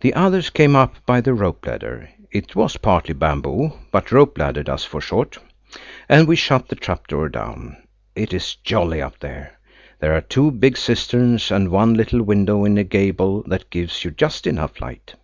The 0.00 0.14
others 0.14 0.48
came 0.48 0.74
up 0.74 0.94
by 1.04 1.20
the 1.20 1.34
rope 1.34 1.66
ladder 1.66 2.08
(it 2.32 2.56
was 2.56 2.78
partly 2.78 3.12
bamboo, 3.12 3.74
but 3.92 4.10
rope 4.12 4.38
ladder 4.38 4.62
does 4.62 4.86
for 4.86 5.02
short) 5.02 5.36
and 6.08 6.26
we 6.26 6.36
shut 6.36 6.68
the 6.68 6.74
trap 6.74 7.06
door 7.06 7.28
down. 7.28 7.86
It 8.16 8.32
is 8.32 8.54
jolly 8.54 9.02
up 9.02 9.18
there. 9.18 9.58
There 9.98 10.16
are 10.16 10.22
two 10.22 10.50
big 10.50 10.78
cisterns, 10.78 11.50
and 11.50 11.68
one 11.68 11.92
little 11.92 12.22
window 12.22 12.64
in 12.64 12.78
a 12.78 12.84
gable 12.84 13.42
that 13.46 13.68
gives 13.68 14.02
you 14.06 14.10
just 14.10 14.46
enough 14.46 14.80
light. 14.80 15.14